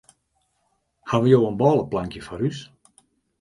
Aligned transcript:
Hawwe 1.09 1.27
jo 1.33 1.39
in 1.49 1.59
bôleplankje 1.59 2.25
foar 2.25 2.41
ús? 2.49 2.59